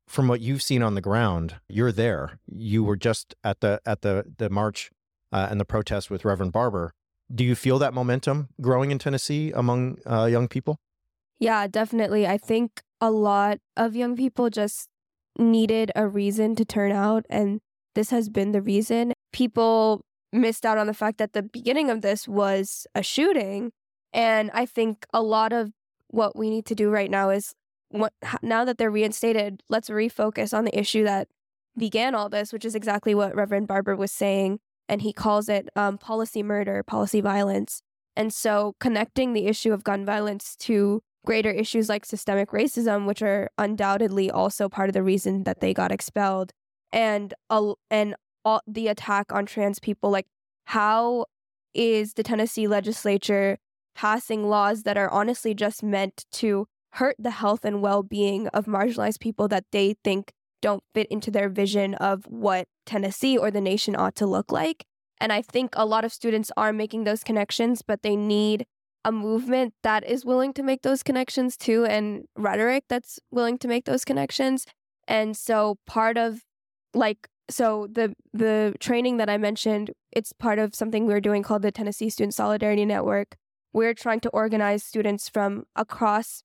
From 0.06 0.28
what 0.28 0.40
you've 0.40 0.62
seen 0.62 0.82
on 0.82 0.94
the 0.94 1.00
ground, 1.00 1.56
you're 1.68 1.92
there. 1.92 2.38
You 2.46 2.82
were 2.84 2.96
just 2.96 3.34
at 3.44 3.60
the 3.60 3.80
at 3.86 4.02
the 4.02 4.24
the 4.38 4.50
march 4.50 4.90
uh, 5.32 5.48
and 5.50 5.60
the 5.60 5.64
protest 5.64 6.10
with 6.10 6.24
Reverend 6.24 6.52
Barber. 6.52 6.92
Do 7.32 7.44
you 7.44 7.54
feel 7.54 7.78
that 7.78 7.94
momentum 7.94 8.48
growing 8.60 8.90
in 8.90 8.98
Tennessee 8.98 9.52
among 9.52 9.98
uh, 10.04 10.24
young 10.24 10.48
people? 10.48 10.78
Yeah, 11.38 11.68
definitely. 11.68 12.26
I 12.26 12.38
think 12.38 12.82
a 13.00 13.10
lot 13.10 13.58
of 13.76 13.94
young 13.94 14.16
people 14.16 14.50
just 14.50 14.88
needed 15.38 15.92
a 15.94 16.08
reason 16.08 16.56
to 16.56 16.64
turn 16.64 16.90
out, 16.92 17.24
and 17.30 17.60
this 17.94 18.10
has 18.10 18.28
been 18.28 18.50
the 18.52 18.60
reason. 18.60 19.12
People 19.32 20.04
missed 20.32 20.64
out 20.64 20.78
on 20.78 20.86
the 20.86 20.94
fact 20.94 21.18
that 21.18 21.32
the 21.32 21.42
beginning 21.42 21.90
of 21.90 22.02
this 22.02 22.28
was 22.28 22.86
a 22.94 23.02
shooting. 23.02 23.72
And 24.12 24.50
I 24.52 24.66
think 24.66 25.06
a 25.12 25.22
lot 25.22 25.52
of 25.52 25.72
what 26.08 26.36
we 26.36 26.50
need 26.50 26.66
to 26.66 26.74
do 26.74 26.90
right 26.90 27.10
now 27.10 27.30
is 27.30 27.54
what, 27.90 28.12
now 28.42 28.64
that 28.64 28.78
they're 28.78 28.90
reinstated, 28.90 29.62
let's 29.68 29.88
refocus 29.88 30.56
on 30.56 30.64
the 30.64 30.78
issue 30.78 31.04
that 31.04 31.28
began 31.76 32.14
all 32.14 32.28
this, 32.28 32.52
which 32.52 32.64
is 32.64 32.74
exactly 32.74 33.14
what 33.14 33.34
Reverend 33.34 33.68
Barber 33.68 33.96
was 33.96 34.12
saying. 34.12 34.58
And 34.88 35.02
he 35.02 35.12
calls 35.12 35.48
it 35.48 35.68
um, 35.76 35.98
policy 35.98 36.42
murder, 36.42 36.82
policy 36.82 37.20
violence. 37.20 37.82
And 38.16 38.34
so 38.34 38.74
connecting 38.80 39.32
the 39.32 39.46
issue 39.46 39.72
of 39.72 39.84
gun 39.84 40.04
violence 40.04 40.56
to 40.60 41.00
greater 41.24 41.50
issues 41.50 41.88
like 41.88 42.04
systemic 42.04 42.50
racism, 42.50 43.06
which 43.06 43.22
are 43.22 43.50
undoubtedly 43.58 44.30
also 44.30 44.68
part 44.68 44.88
of 44.88 44.94
the 44.94 45.02
reason 45.02 45.44
that 45.44 45.60
they 45.60 45.72
got 45.74 45.92
expelled, 45.92 46.52
and 46.92 47.34
uh, 47.50 47.74
and 47.90 48.14
all 48.44 48.60
the 48.66 48.88
attack 48.88 49.32
on 49.32 49.46
trans 49.46 49.78
people 49.78 50.10
like 50.10 50.26
how 50.64 51.26
is 51.74 52.14
the 52.14 52.22
Tennessee 52.22 52.66
legislature 52.66 53.58
passing 53.94 54.48
laws 54.48 54.82
that 54.84 54.96
are 54.96 55.10
honestly 55.10 55.54
just 55.54 55.82
meant 55.82 56.24
to 56.32 56.66
hurt 56.94 57.16
the 57.18 57.30
health 57.30 57.64
and 57.64 57.82
well-being 57.82 58.48
of 58.48 58.66
marginalized 58.66 59.20
people 59.20 59.46
that 59.48 59.64
they 59.72 59.94
think 60.02 60.32
don't 60.62 60.82
fit 60.94 61.06
into 61.08 61.30
their 61.30 61.48
vision 61.48 61.94
of 61.94 62.24
what 62.26 62.66
Tennessee 62.84 63.36
or 63.36 63.50
the 63.50 63.60
nation 63.60 63.96
ought 63.96 64.14
to 64.16 64.26
look 64.26 64.52
like. 64.52 64.84
And 65.20 65.32
I 65.32 65.42
think 65.42 65.70
a 65.74 65.86
lot 65.86 66.04
of 66.04 66.12
students 66.12 66.50
are 66.56 66.72
making 66.72 67.04
those 67.04 67.22
connections, 67.22 67.82
but 67.82 68.02
they 68.02 68.16
need 68.16 68.66
a 69.04 69.12
movement 69.12 69.74
that 69.82 70.04
is 70.04 70.24
willing 70.24 70.52
to 70.54 70.62
make 70.62 70.82
those 70.82 71.02
connections 71.02 71.56
too 71.56 71.84
and 71.86 72.24
rhetoric 72.36 72.84
that's 72.88 73.18
willing 73.30 73.58
to 73.58 73.68
make 73.68 73.86
those 73.86 74.04
connections. 74.04 74.66
And 75.08 75.36
so 75.36 75.78
part 75.86 76.18
of 76.18 76.42
like 76.92 77.28
so 77.50 77.88
the 77.90 78.14
the 78.32 78.74
training 78.80 79.18
that 79.18 79.28
I 79.28 79.36
mentioned, 79.36 79.90
it's 80.12 80.32
part 80.32 80.58
of 80.58 80.74
something 80.74 81.06
we're 81.06 81.20
doing 81.20 81.42
called 81.42 81.62
the 81.62 81.72
Tennessee 81.72 82.08
Student 82.08 82.34
Solidarity 82.34 82.84
Network. 82.84 83.36
We're 83.72 83.94
trying 83.94 84.20
to 84.20 84.30
organize 84.30 84.82
students 84.82 85.28
from 85.28 85.64
across 85.76 86.42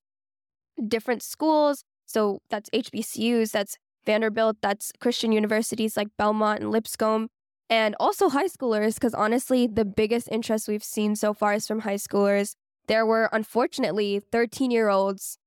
different 0.88 1.24
schools. 1.24 1.84
So 2.06 2.40
that's 2.50 2.70
HBCUs, 2.70 3.52
that's 3.52 3.78
Vanderbilt, 4.06 4.58
that's 4.62 4.92
Christian 5.00 5.32
universities 5.32 5.98
like 5.98 6.10
Belmont 6.18 6.62
and 6.62 6.72
Lipscomb, 6.72 7.30
and 7.70 7.96
also 8.00 8.30
high 8.30 8.48
schoolers, 8.48 8.96
because 8.96 9.14
honestly, 9.14 9.66
the 9.66 9.86
biggest 9.86 10.28
interest 10.32 10.68
we've 10.68 10.84
seen 10.84 11.16
so 11.16 11.34
far 11.34 11.54
is 11.54 11.66
from 11.66 11.80
high 11.80 11.96
schoolers. 11.96 12.54
There 12.88 13.06
were 13.06 13.30
unfortunately 13.32 14.20
13 14.20 14.70
year 14.70 14.90
olds 14.90 15.38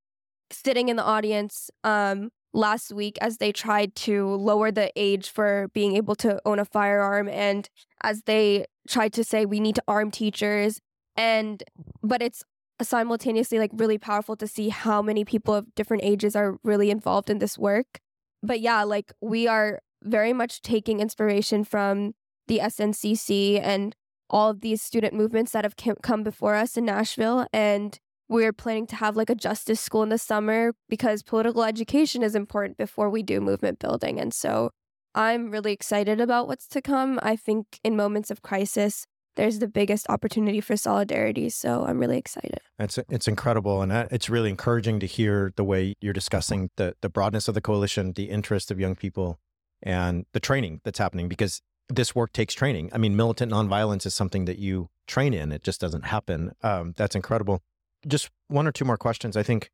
sitting 0.50 0.88
in 0.88 0.97
the 0.97 1.05
audience 1.05 1.71
um, 1.85 2.31
last 2.52 2.93
week 2.93 3.19
as 3.21 3.37
they 3.37 3.52
tried 3.52 3.95
to 3.95 4.26
lower 4.37 4.71
the 4.71 4.90
age 4.97 5.28
for 5.28 5.69
being 5.75 5.97
able 5.97 6.14
to 6.17 6.40
own 6.45 6.59
a 6.59 6.64
firearm 6.64 7.28
and 7.28 7.69
as 8.02 8.23
they 8.23 8.64
tried 8.88 9.12
to 9.12 9.23
say 9.23 9.45
we 9.45 9.61
need 9.61 9.75
to 9.75 9.83
arm 9.87 10.11
teachers 10.11 10.81
and 11.17 11.62
but 12.02 12.23
it's 12.23 12.43
simultaneously 12.81 13.59
like 13.59 13.71
really 13.75 13.99
powerful 13.99 14.37
to 14.37 14.47
see 14.47 14.69
how 14.69 15.02
many 15.02 15.25
people 15.25 15.55
of 15.55 15.75
different 15.75 16.05
ages 16.05 16.37
are 16.37 16.59
really 16.62 16.90
involved 16.90 17.28
in 17.28 17.38
this 17.38 17.59
work. 17.59 18.00
But 18.43 18.61
yeah 18.61 18.85
like 18.85 19.12
we 19.21 19.47
are 19.47 19.81
very 20.02 20.33
much 20.33 20.62
taking 20.62 21.00
inspiration 21.00 21.64
from 21.64 22.14
the 22.47 22.59
SNCC 22.59 23.61
and 23.61 23.95
all 24.31 24.50
of 24.50 24.61
these 24.61 24.81
student 24.81 25.14
movements 25.14 25.52
that 25.52 25.64
have 25.64 25.75
come 26.02 26.23
before 26.23 26.55
us 26.55 26.76
in 26.76 26.85
Nashville 26.85 27.47
and 27.52 27.99
we're 28.28 28.52
planning 28.52 28.87
to 28.88 28.97
have 28.97 29.16
like 29.16 29.30
a 29.30 29.35
justice 29.35 29.80
school 29.80 30.02
in 30.02 30.11
the 30.11 30.18
summer 30.18 30.73
because 30.88 31.23
political 31.23 31.64
education 31.64 32.23
is 32.23 32.35
important 32.35 32.76
before 32.76 33.08
we 33.08 33.23
do 33.23 33.40
movement 33.40 33.78
building. 33.78 34.20
And 34.20 34.35
so 34.35 34.70
I'm 35.14 35.50
really 35.50 35.73
excited 35.73 36.20
about 36.20 36.47
what's 36.47 36.68
to 36.68 36.82
come. 36.82 37.18
I 37.23 37.37
think 37.37 37.80
in 37.82 37.97
moments 37.97 38.30
of 38.30 38.42
crisis, 38.42 39.06
there's 39.37 39.61
the 39.61 39.68
biggest 39.68 40.08
opportunity 40.11 40.61
for 40.61 40.76
solidarity. 40.76 41.49
So 41.49 41.85
I'm 41.87 41.99
really 41.99 42.18
excited. 42.18 42.58
It's 42.78 42.99
it's 43.08 43.28
incredible, 43.28 43.82
and 43.82 43.92
it's 43.92 44.28
really 44.28 44.50
encouraging 44.50 45.00
to 45.00 45.06
hear 45.06 45.52
the 45.56 45.64
way 45.64 45.94
you're 46.00 46.12
discussing 46.12 46.70
the 46.76 46.94
the 47.00 47.08
broadness 47.08 47.49
of 47.49 47.54
the 47.54 47.61
coalition, 47.61 48.12
the 48.12 48.30
interest 48.30 48.70
of 48.70 48.80
young 48.80 48.97
people, 48.97 49.38
and 49.82 50.26
the 50.32 50.40
training 50.40 50.80
that's 50.85 50.99
happening 50.99 51.28
because 51.28 51.62
this 51.88 52.14
work 52.14 52.32
takes 52.32 52.52
training. 52.52 52.90
I 52.92 52.99
mean, 52.99 53.16
militant 53.16 53.52
nonviolence 53.52 54.04
is 54.06 54.14
something 54.14 54.44
that 54.47 54.58
you 54.58 54.90
train 55.06 55.32
in; 55.32 55.52
it 55.52 55.62
just 55.62 55.80
doesn't 55.80 56.06
happen. 56.06 56.52
Um, 56.62 56.94
that's 56.97 57.14
incredible 57.14 57.62
just 58.07 58.31
one 58.49 58.67
or 58.67 58.73
two 58.73 58.85
more 58.85 58.97
questions. 58.97 59.37
I 59.37 59.43
think 59.43 59.71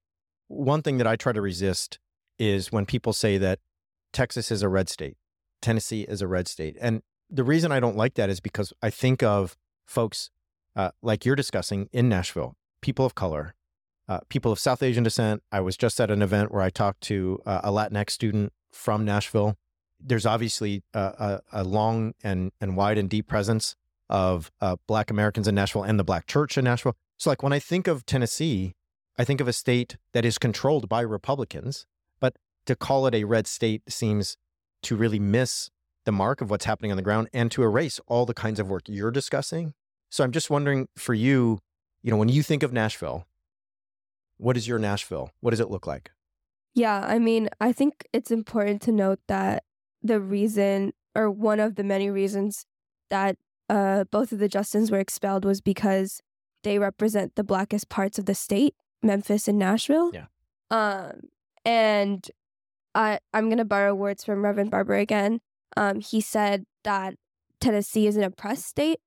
one 0.48 0.82
thing 0.82 0.98
that 0.98 1.06
I 1.06 1.16
try 1.16 1.32
to 1.32 1.40
resist 1.40 1.98
is 2.38 2.72
when 2.72 2.86
people 2.86 3.12
say 3.12 3.38
that 3.38 3.60
Texas 4.12 4.50
is 4.50 4.62
a 4.62 4.68
red 4.68 4.88
state, 4.88 5.16
Tennessee 5.62 6.02
is 6.02 6.22
a 6.22 6.26
red 6.26 6.48
state. 6.48 6.76
And 6.80 7.02
the 7.30 7.44
reason 7.44 7.72
I 7.72 7.80
don't 7.80 7.96
like 7.96 8.14
that 8.14 8.30
is 8.30 8.40
because 8.40 8.72
I 8.82 8.90
think 8.90 9.22
of 9.22 9.56
folks 9.86 10.30
uh, 10.76 10.90
like 11.02 11.24
you're 11.24 11.36
discussing 11.36 11.88
in 11.92 12.08
Nashville, 12.08 12.56
people 12.80 13.06
of 13.06 13.14
color, 13.14 13.54
uh, 14.08 14.20
people 14.28 14.52
of 14.52 14.58
South 14.58 14.82
Asian 14.82 15.04
descent. 15.04 15.42
I 15.52 15.60
was 15.60 15.76
just 15.76 16.00
at 16.00 16.10
an 16.10 16.22
event 16.22 16.52
where 16.52 16.62
I 16.62 16.70
talked 16.70 17.00
to 17.02 17.40
uh, 17.46 17.60
a 17.64 17.70
Latinx 17.70 18.10
student 18.10 18.52
from 18.72 19.04
Nashville. 19.04 19.56
There's 20.00 20.26
obviously 20.26 20.82
a, 20.92 21.40
a, 21.52 21.64
long 21.64 22.12
and, 22.22 22.52
and 22.60 22.76
wide 22.76 22.98
and 22.98 23.08
deep 23.08 23.26
presence 23.26 23.74
of 24.14 24.52
uh, 24.60 24.76
Black 24.86 25.10
Americans 25.10 25.48
in 25.48 25.56
Nashville 25.56 25.82
and 25.82 25.98
the 25.98 26.04
Black 26.04 26.28
church 26.28 26.56
in 26.56 26.64
Nashville. 26.64 26.94
So, 27.18 27.30
like 27.30 27.42
when 27.42 27.52
I 27.52 27.58
think 27.58 27.88
of 27.88 28.06
Tennessee, 28.06 28.76
I 29.18 29.24
think 29.24 29.40
of 29.40 29.48
a 29.48 29.52
state 29.52 29.96
that 30.12 30.24
is 30.24 30.38
controlled 30.38 30.88
by 30.88 31.00
Republicans, 31.00 31.84
but 32.20 32.36
to 32.66 32.76
call 32.76 33.08
it 33.08 33.14
a 33.14 33.24
red 33.24 33.48
state 33.48 33.82
seems 33.88 34.36
to 34.84 34.94
really 34.94 35.18
miss 35.18 35.68
the 36.04 36.12
mark 36.12 36.40
of 36.40 36.48
what's 36.48 36.64
happening 36.64 36.92
on 36.92 36.96
the 36.96 37.02
ground 37.02 37.28
and 37.32 37.50
to 37.50 37.64
erase 37.64 37.98
all 38.06 38.24
the 38.24 38.34
kinds 38.34 38.60
of 38.60 38.68
work 38.68 38.82
you're 38.86 39.10
discussing. 39.10 39.74
So, 40.10 40.22
I'm 40.22 40.30
just 40.30 40.48
wondering 40.48 40.86
for 40.96 41.12
you, 41.12 41.58
you 42.04 42.12
know, 42.12 42.16
when 42.16 42.28
you 42.28 42.44
think 42.44 42.62
of 42.62 42.72
Nashville, 42.72 43.26
what 44.36 44.56
is 44.56 44.68
your 44.68 44.78
Nashville? 44.78 45.30
What 45.40 45.50
does 45.50 45.60
it 45.60 45.70
look 45.70 45.88
like? 45.88 46.12
Yeah, 46.72 47.04
I 47.04 47.18
mean, 47.18 47.48
I 47.60 47.72
think 47.72 48.06
it's 48.12 48.30
important 48.30 48.80
to 48.82 48.92
note 48.92 49.18
that 49.26 49.64
the 50.02 50.20
reason, 50.20 50.92
or 51.16 51.32
one 51.32 51.58
of 51.58 51.74
the 51.74 51.82
many 51.82 52.10
reasons 52.10 52.64
that 53.10 53.38
uh, 53.74 54.04
both 54.04 54.30
of 54.30 54.38
the 54.38 54.48
Justins 54.48 54.92
were 54.92 55.00
expelled 55.00 55.44
was 55.44 55.60
because 55.60 56.22
they 56.62 56.78
represent 56.78 57.34
the 57.34 57.42
blackest 57.42 57.88
parts 57.88 58.20
of 58.20 58.26
the 58.26 58.34
state, 58.34 58.76
Memphis 59.02 59.48
and 59.48 59.58
Nashville. 59.58 60.12
Yeah. 60.14 60.26
Um, 60.70 61.22
and 61.64 62.30
I 62.94 63.18
I'm 63.32 63.48
gonna 63.48 63.64
borrow 63.64 63.92
words 63.92 64.24
from 64.24 64.44
Reverend 64.44 64.70
Barber 64.70 64.94
again. 64.94 65.40
Um, 65.76 65.98
he 66.00 66.20
said 66.20 66.66
that 66.84 67.14
Tennessee 67.60 68.06
is 68.06 68.16
an 68.16 68.22
oppressed 68.22 68.66
state, 68.66 69.00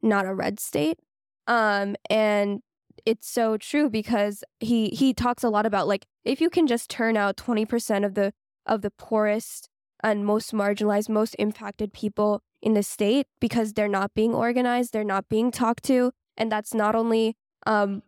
not 0.00 0.24
a 0.24 0.34
red 0.34 0.60
state. 0.60 1.00
Um, 1.48 1.96
and 2.08 2.60
it's 3.04 3.28
so 3.28 3.56
true 3.56 3.90
because 3.90 4.44
he 4.60 4.90
he 4.90 5.12
talks 5.12 5.42
a 5.42 5.50
lot 5.50 5.66
about 5.66 5.88
like 5.88 6.06
if 6.24 6.40
you 6.40 6.48
can 6.48 6.68
just 6.68 6.88
turn 6.88 7.16
out 7.16 7.36
20% 7.36 8.06
of 8.06 8.14
the 8.14 8.32
of 8.66 8.82
the 8.82 8.90
poorest 8.92 9.68
and 10.04 10.24
most 10.24 10.52
marginalized, 10.52 11.08
most 11.08 11.34
impacted 11.40 11.92
people 11.92 12.40
in 12.62 12.74
the 12.74 12.82
state 12.82 13.26
because 13.40 13.72
they're 13.72 13.88
not 13.88 14.14
being 14.14 14.34
organized, 14.34 14.92
they're 14.92 15.04
not 15.04 15.28
being 15.28 15.50
talked 15.50 15.82
to, 15.84 16.12
and 16.36 16.50
that's 16.50 16.72
not 16.72 16.94
only 16.94 17.36
um, 17.66 18.02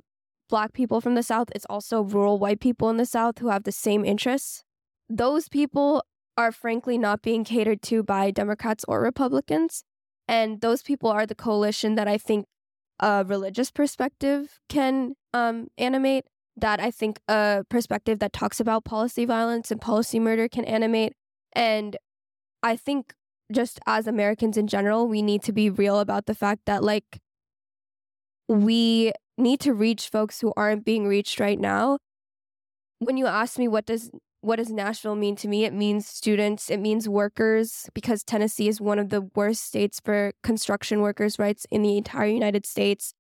black 0.48 0.72
people 0.72 1.00
from 1.00 1.14
the 1.14 1.22
South, 1.22 1.48
it's 1.54 1.66
also 1.68 2.02
rural 2.02 2.38
white 2.38 2.60
people 2.60 2.88
in 2.88 2.96
the 2.96 3.06
South 3.06 3.38
who 3.38 3.48
have 3.48 3.64
the 3.64 3.72
same 3.72 4.04
interests. 4.04 4.64
Those 5.08 5.48
people 5.48 6.04
are 6.36 6.52
frankly 6.52 6.98
not 6.98 7.22
being 7.22 7.44
catered 7.44 7.82
to 7.82 8.02
by 8.02 8.30
Democrats 8.30 8.84
or 8.88 9.00
Republicans. 9.00 9.84
And 10.26 10.60
those 10.60 10.82
people 10.82 11.10
are 11.10 11.26
the 11.26 11.34
coalition 11.34 11.94
that 11.96 12.08
I 12.08 12.18
think 12.18 12.46
a 13.00 13.24
religious 13.26 13.70
perspective 13.70 14.60
can 14.68 15.14
um, 15.32 15.68
animate, 15.76 16.24
that 16.56 16.80
I 16.80 16.90
think 16.90 17.20
a 17.28 17.64
perspective 17.68 18.20
that 18.20 18.32
talks 18.32 18.60
about 18.60 18.84
policy 18.84 19.24
violence 19.24 19.70
and 19.70 19.80
policy 19.80 20.18
murder 20.18 20.48
can 20.48 20.64
animate. 20.64 21.12
And 21.52 21.96
I 22.62 22.76
think 22.76 23.14
just 23.52 23.80
as 23.86 24.06
Americans 24.06 24.56
in 24.56 24.66
general, 24.66 25.06
we 25.06 25.22
need 25.22 25.42
to 25.44 25.52
be 25.52 25.70
real 25.70 25.98
about 25.98 26.26
the 26.26 26.34
fact 26.34 26.62
that, 26.66 26.82
like, 26.82 27.20
we 28.48 29.12
need 29.36 29.60
to 29.60 29.72
reach 29.72 30.08
folks 30.08 30.40
who 30.40 30.52
aren't 30.56 30.84
being 30.84 31.06
reached 31.06 31.40
right 31.40 31.58
now. 31.58 31.98
When 32.98 33.16
you 33.16 33.26
ask 33.26 33.58
me 33.58 33.68
what 33.68 33.86
does 33.86 34.10
what 34.40 34.56
does 34.56 34.70
Nashville 34.70 35.16
mean 35.16 35.36
to 35.36 35.48
me? 35.48 35.64
It 35.64 35.72
means 35.72 36.06
students, 36.06 36.70
it 36.70 36.76
means 36.76 37.08
workers, 37.08 37.88
because 37.94 38.22
Tennessee 38.22 38.68
is 38.68 38.78
one 38.78 38.98
of 38.98 39.08
the 39.08 39.22
worst 39.34 39.64
states 39.64 40.00
for 40.04 40.32
construction 40.42 41.00
workers' 41.00 41.38
rights 41.38 41.66
in 41.70 41.80
the 41.80 41.96
entire 41.96 42.26
United 42.28 42.66
States. 42.66 43.14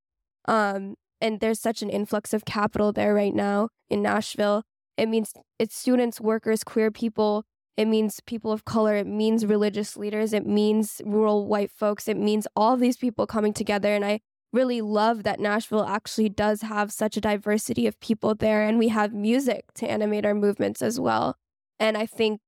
Um, 0.44 0.96
and 1.22 1.40
there's 1.40 1.60
such 1.60 1.80
an 1.80 1.88
influx 1.88 2.34
of 2.34 2.44
capital 2.44 2.92
there 2.92 3.14
right 3.14 3.34
now 3.34 3.70
in 3.88 4.02
Nashville. 4.02 4.64
It 4.98 5.08
means 5.08 5.32
it's 5.58 5.74
students, 5.74 6.20
workers, 6.20 6.62
queer 6.62 6.90
people. 6.90 7.44
It 7.76 7.86
means 7.86 8.20
people 8.20 8.52
of 8.52 8.64
color. 8.64 8.94
It 8.94 9.06
means 9.06 9.44
religious 9.44 9.96
leaders. 9.96 10.32
It 10.32 10.46
means 10.46 11.02
rural 11.04 11.46
white 11.46 11.70
folks. 11.70 12.06
It 12.06 12.16
means 12.16 12.46
all 12.54 12.76
these 12.76 12.96
people 12.96 13.26
coming 13.26 13.52
together. 13.52 13.94
And 13.94 14.04
I 14.04 14.20
really 14.52 14.80
love 14.80 15.24
that 15.24 15.40
Nashville 15.40 15.84
actually 15.84 16.28
does 16.28 16.62
have 16.62 16.92
such 16.92 17.16
a 17.16 17.20
diversity 17.20 17.88
of 17.88 17.98
people 17.98 18.36
there 18.36 18.62
and 18.62 18.78
we 18.78 18.88
have 18.88 19.12
music 19.12 19.72
to 19.74 19.90
animate 19.90 20.24
our 20.24 20.34
movements 20.34 20.80
as 20.80 21.00
well. 21.00 21.36
And 21.80 21.98
I 21.98 22.06
think 22.06 22.40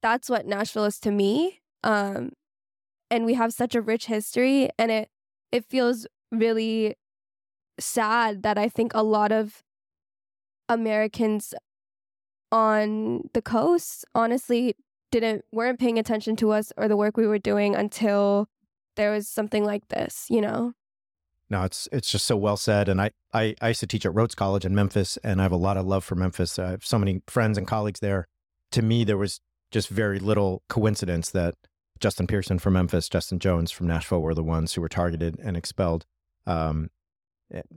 that's 0.00 0.30
what 0.30 0.46
Nashville 0.46 0.86
is 0.86 0.98
to 1.00 1.10
me. 1.10 1.60
Um, 1.84 2.30
and 3.10 3.26
we 3.26 3.34
have 3.34 3.52
such 3.52 3.74
a 3.74 3.82
rich 3.82 4.06
history 4.06 4.70
and 4.78 4.90
it 4.90 5.10
it 5.52 5.64
feels 5.64 6.06
really 6.30 6.94
sad 7.80 8.42
that 8.42 8.58
I 8.58 8.68
think 8.68 8.92
a 8.94 9.02
lot 9.02 9.32
of 9.32 9.62
Americans 10.68 11.54
on 12.50 13.28
the 13.34 13.42
coast 13.42 14.04
honestly 14.14 14.74
didn't 15.10 15.44
weren't 15.52 15.78
paying 15.78 15.98
attention 15.98 16.36
to 16.36 16.50
us 16.50 16.72
or 16.76 16.88
the 16.88 16.96
work 16.96 17.16
we 17.16 17.26
were 17.26 17.38
doing 17.38 17.74
until 17.74 18.48
there 18.96 19.10
was 19.12 19.28
something 19.28 19.64
like 19.64 19.88
this, 19.88 20.26
you 20.28 20.40
know. 20.40 20.72
No, 21.50 21.62
it's 21.62 21.88
it's 21.92 22.10
just 22.10 22.26
so 22.26 22.36
well 22.36 22.56
said. 22.56 22.88
And 22.88 23.00
I, 23.00 23.10
I, 23.32 23.54
I 23.62 23.68
used 23.68 23.80
to 23.80 23.86
teach 23.86 24.04
at 24.04 24.14
Rhodes 24.14 24.34
College 24.34 24.66
in 24.66 24.74
Memphis, 24.74 25.16
and 25.24 25.40
I 25.40 25.44
have 25.44 25.52
a 25.52 25.56
lot 25.56 25.78
of 25.78 25.86
love 25.86 26.04
for 26.04 26.14
Memphis. 26.14 26.58
I 26.58 26.70
have 26.70 26.84
so 26.84 26.98
many 26.98 27.22
friends 27.26 27.56
and 27.56 27.66
colleagues 27.66 28.00
there. 28.00 28.28
To 28.72 28.82
me, 28.82 29.04
there 29.04 29.16
was 29.16 29.40
just 29.70 29.88
very 29.88 30.18
little 30.18 30.62
coincidence 30.68 31.30
that 31.30 31.54
Justin 32.00 32.26
Pearson 32.26 32.58
from 32.58 32.74
Memphis, 32.74 33.08
Justin 33.08 33.38
Jones 33.38 33.70
from 33.70 33.86
Nashville 33.86 34.20
were 34.20 34.34
the 34.34 34.42
ones 34.42 34.74
who 34.74 34.82
were 34.82 34.88
targeted 34.88 35.38
and 35.42 35.56
expelled. 35.56 36.04
Um, 36.46 36.90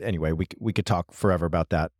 anyway, 0.01 0.33
we 0.33 0.47
we 0.59 0.73
could 0.73 0.85
talk 0.85 1.13
forever 1.13 1.45
about 1.45 1.69
that. 1.69 1.91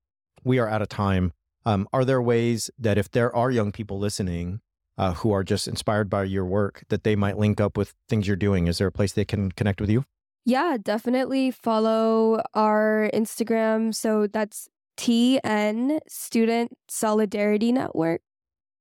We 0.44 0.60
are 0.60 0.68
out 0.68 0.82
of 0.82 0.90
time. 0.90 1.32
Um, 1.66 1.88
are 1.94 2.06
there 2.06 2.22
ways 2.22 2.70
that 2.80 2.98
if 2.98 3.12
there 3.12 3.36
are 3.36 3.52
young 3.52 3.72
people 3.72 4.00
listening 4.00 4.62
uh, 4.98 5.14
who 5.16 5.32
are 5.32 5.44
just 5.44 5.68
inspired 5.68 6.10
by 6.10 6.24
your 6.24 6.46
work, 6.46 6.84
that 6.90 7.04
they 7.04 7.16
might 7.16 7.38
link 7.38 7.62
up 7.62 7.78
with 7.78 7.94
things 8.10 8.28
you're 8.28 8.36
doing? 8.36 8.68
Is 8.68 8.80
there 8.80 8.88
a 8.88 8.92
place 8.92 9.14
they 9.14 9.26
can 9.26 9.52
connect 9.52 9.80
with 9.80 9.90
you? 9.90 10.06
Yeah, 10.46 10.78
definitely 10.82 11.52
follow 11.52 12.42
our 12.54 13.10
Instagram. 13.14 13.94
So 13.94 14.28
that's 14.28 14.68
TN 14.98 16.00
Student 16.08 16.78
Solidarity 16.90 17.72
Network. 17.72 18.22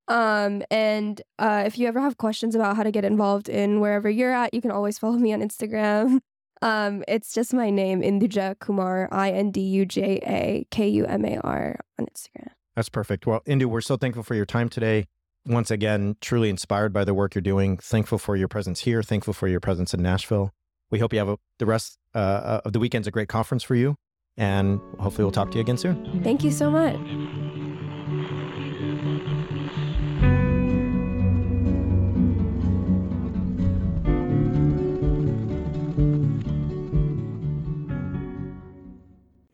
Um, 0.08 0.62
and 0.70 1.22
uh, 1.38 1.62
if 1.66 1.78
you 1.78 1.86
ever 1.86 2.00
have 2.00 2.16
questions 2.16 2.54
about 2.54 2.76
how 2.76 2.82
to 2.82 2.90
get 2.90 3.04
involved 3.04 3.48
in 3.48 3.80
wherever 3.80 4.10
you're 4.10 4.32
at, 4.32 4.52
you 4.52 4.60
can 4.60 4.70
always 4.70 4.98
follow 4.98 5.16
me 5.16 5.32
on 5.32 5.40
Instagram. 5.40 6.20
Um, 6.62 7.04
it's 7.08 7.32
just 7.32 7.54
my 7.54 7.70
name, 7.70 8.02
Induja 8.02 8.58
Kumar, 8.58 9.08
I 9.10 9.30
N 9.30 9.50
D 9.50 9.62
U 9.62 9.86
J 9.86 10.20
A 10.22 10.66
K 10.70 10.88
U 10.88 11.06
M 11.06 11.24
A 11.24 11.38
R 11.38 11.80
on 11.98 12.04
Instagram. 12.04 12.50
That's 12.80 12.88
perfect. 12.88 13.26
Well, 13.26 13.42
Indu, 13.46 13.66
we're 13.66 13.82
so 13.82 13.96
thankful 13.96 14.22
for 14.22 14.34
your 14.34 14.46
time 14.46 14.68
today. 14.68 15.06
Once 15.46 15.70
again, 15.70 16.16
truly 16.20 16.48
inspired 16.48 16.92
by 16.92 17.04
the 17.04 17.14
work 17.14 17.34
you're 17.34 17.42
doing. 17.42 17.76
Thankful 17.76 18.18
for 18.18 18.36
your 18.36 18.48
presence 18.48 18.80
here. 18.80 19.02
Thankful 19.02 19.34
for 19.34 19.48
your 19.48 19.60
presence 19.60 19.94
in 19.94 20.02
Nashville 20.02 20.52
we 20.90 20.98
hope 20.98 21.12
you 21.12 21.18
have 21.18 21.28
a, 21.28 21.38
the 21.58 21.66
rest 21.66 21.98
uh, 22.14 22.60
of 22.64 22.72
the 22.72 22.78
weekend's 22.78 23.06
a 23.06 23.10
great 23.10 23.28
conference 23.28 23.62
for 23.62 23.74
you. 23.74 23.96
And 24.36 24.80
hopefully, 24.98 25.24
we'll 25.24 25.32
talk 25.32 25.50
to 25.52 25.56
you 25.56 25.60
again 25.62 25.76
soon. 25.76 26.22
Thank 26.22 26.44
you 26.44 26.50
so 26.50 26.70
much. 26.70 26.96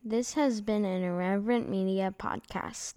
This 0.04 0.34
has 0.34 0.60
been 0.60 0.84
an 0.84 1.02
Irreverent 1.02 1.68
Media 1.68 2.14
podcast. 2.16 2.94